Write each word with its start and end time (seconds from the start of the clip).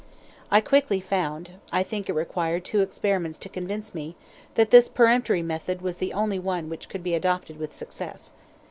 I 0.49 0.61
quickly 0.61 0.99
found 0.99 1.51
(I 1.71 1.83
think 1.83 2.09
it 2.09 2.13
required 2.13 2.65
two 2.65 2.81
experiments 2.81 3.37
to 3.37 3.49
convince 3.49 3.93
me) 3.93 4.15
that 4.55 4.71
this 4.71 4.89
peremptory 4.89 5.43
method 5.43 5.83
was 5.83 5.97
the 5.97 6.11
only 6.11 6.39
one 6.39 6.69
which 6.69 6.89
could 6.89 7.03
be 7.03 7.13
adopted 7.13 7.59
with 7.59 7.71
success. 7.71 8.33